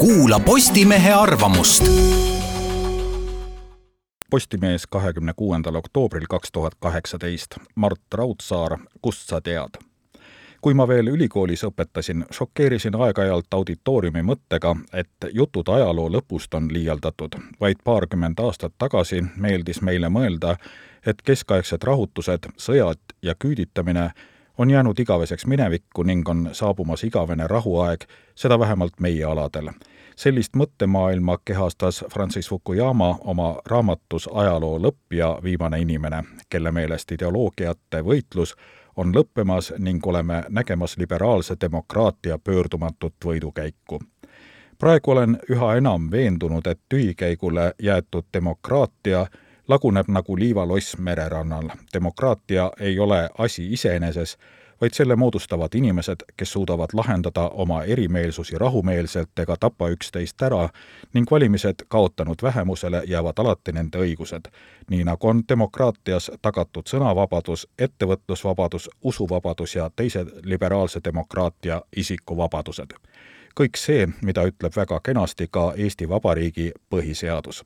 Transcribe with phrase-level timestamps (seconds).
[0.00, 1.84] kuula Postimehe arvamust.
[4.30, 7.56] Postimees kahekümne kuuendal oktoobril kaks tuhat kaheksateist.
[7.74, 9.78] Mart Raudsaar, kust sa tead?
[10.60, 17.36] kui ma veel ülikoolis õpetasin, šokeerisin aeg-ajalt auditooriumi mõttega, et jutud ajaloo lõpust on liialdatud.
[17.60, 20.56] vaid paarkümmend aastat tagasi meeldis meile mõelda,
[21.06, 24.10] et keskaegsed rahutused, sõjad ja küüditamine
[24.60, 28.04] on jäänud igaveseks minevikku ning on saabumas igavene rahuaeg,
[28.34, 29.70] seda vähemalt meie aladel.
[30.20, 38.02] Sellist mõttemaailma kehastas Francis Fukuyama oma raamatus Ajaloo lõpp ja viimane inimene, kelle meelest ideoloogiate
[38.04, 38.52] võitlus
[38.96, 44.00] on lõppemas ning oleme nägemas liberaalse demokraatia pöördumatut võidukäiku.
[44.78, 49.26] praegu olen üha enam veendunud, et tühikäigule jäetud demokraatia
[49.68, 51.68] laguneb nagu liivaloss mererannal.
[51.94, 54.36] demokraatia ei ole asi iseeneses,
[54.80, 60.68] vaid selle moodustavad inimesed, kes suudavad lahendada oma erimeelsusi rahumeelselt ega tapa üksteist ära
[61.12, 64.48] ning valimised kaotanud vähemusele jäävad alati nende õigused.
[64.90, 72.92] nii nagu on demokraatias tagatud sõnavabadus, ettevõtlusvabadus, usuvabadus ja teised liberaalse demokraatia isikuvabadused.
[73.60, 77.64] kõik see, mida ütleb väga kenasti ka Eesti Vabariigi põhiseadus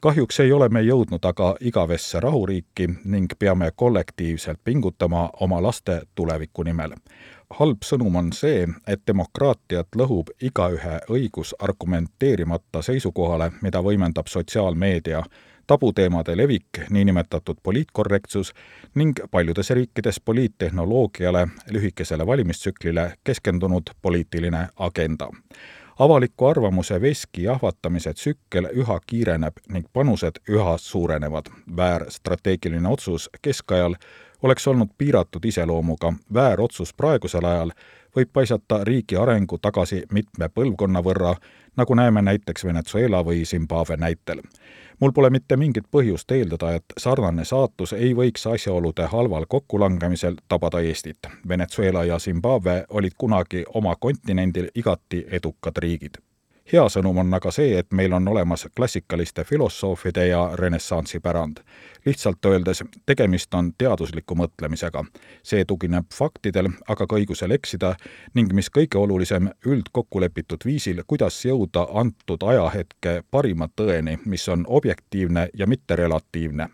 [0.00, 6.62] kahjuks ei ole me jõudnud aga igavesse rahuriiki ning peame kollektiivselt pingutama oma laste tuleviku
[6.62, 6.94] nimel.
[7.58, 15.22] halb sõnum on see, et demokraatiat lõhub igaühe õigus argumenteerimata seisukohale, mida võimendab sotsiaalmeedia,
[15.66, 18.52] tabuteemade levik, niinimetatud poliitkorrektsus
[18.94, 25.30] ning paljudes riikides poliittehnoloogiale, lühikesele valimistsüklile keskendunud poliitiline agenda
[25.98, 31.46] avaliku arvamuse veski jahvatamise tsükkel üha kiireneb ning panused üha suurenevad.
[31.76, 33.94] väär strateegiline otsus keskajal
[34.42, 37.72] oleks olnud piiratud iseloomuga, väär otsus praegusel ajal
[38.16, 41.34] võib paisata riigi arengu tagasi mitme põlvkonna võrra,
[41.76, 44.42] nagu näeme näiteks Venezuela või Zimbabwe näitel.
[45.00, 50.80] mul pole mitte mingit põhjust eeldada, et sarnane saatus ei võiks asjaolude halval kokkulangemisel tabada
[50.80, 51.18] Eestit.
[51.48, 56.27] Venezuela ja Zimbabwe olid kunagi oma kontinendil igati edukad riigid
[56.72, 61.60] hea sõnum on aga see, et meil on olemas klassikaliste filosoofide ja renessansi pärand.
[62.06, 65.04] lihtsalt öeldes, tegemist on teadusliku mõtlemisega.
[65.42, 67.94] see tugineb faktidel, aga ka õigusel eksida
[68.34, 75.48] ning mis kõige olulisem, üldkokkulepitud viisil, kuidas jõuda antud ajahetke parima tõeni, mis on objektiivne
[75.54, 76.68] ja mitte relatiivne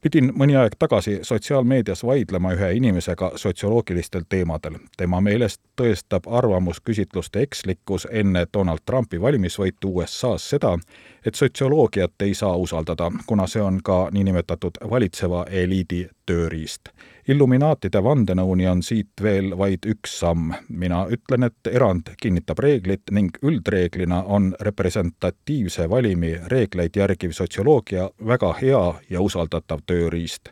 [0.00, 4.78] pidin mõni aeg tagasi sotsiaalmeedias vaidlema ühe inimesega sotsioloogilistel teemadel.
[4.96, 10.78] tema meelest tõestab arvamusküsitluste ekslikkus enne Donald Trumpi valimisvõitu USA-s seda,
[11.26, 16.88] et sotsioloogiat ei saa usaldada, kuna see on ka niinimetatud valitseva eliidi tööriist.
[17.30, 20.50] Illuminaatide vandenõuni on siit veel vaid üks samm.
[20.68, 28.52] mina ütlen, et erand kinnitab reeglit ning üldreeglina on representatiivse valimi reegleid järgiv sotsioloogia väga
[28.62, 30.50] hea ja usaldatav tööriist.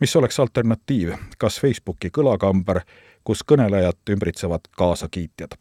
[0.00, 2.80] mis oleks alternatiiv, kas Facebooki kõlakamber,
[3.24, 5.56] kus kõnelejat ümbritsevad kaasakiitjad?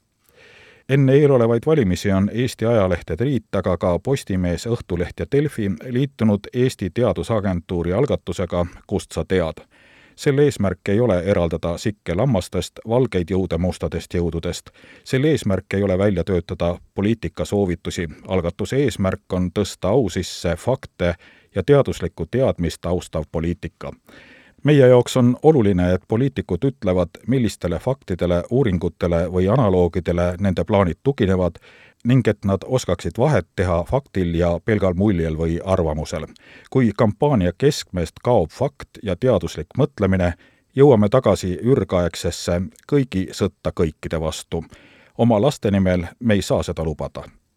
[0.89, 6.89] enne eelolevaid valimisi on Eesti ajalehtede liit, aga ka Postimees, Õhtuleht ja Delfi liitunud Eesti
[6.89, 9.63] Teadusagentuuri algatusega Kust sa tead
[10.19, 14.69] selle eesmärk ei ole eraldada sikke lammastest, valgeid jõude mustadest jõududest.
[15.03, 21.15] selle eesmärk ei ole välja töötada poliitikasoovitusi, algatuse eesmärk on tõsta au sisse fakte
[21.55, 23.91] ja teaduslikku teadmist austav poliitika
[24.63, 31.61] meie jaoks on oluline, et poliitikud ütlevad, millistele faktidele, uuringutele või analoogidele nende plaanid tuginevad
[32.05, 36.25] ning et nad oskaksid vahet teha faktil ja pelgal muljel või arvamusel.
[36.69, 40.33] kui kampaania keskmest kaob fakt ja teaduslik mõtlemine,
[40.75, 42.61] jõuame tagasi ürgaegsesse
[42.91, 44.63] kõigi sõtta kõikide vastu.
[45.17, 47.38] oma laste nimel me ei saa seda lubada